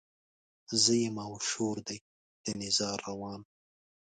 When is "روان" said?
3.09-3.41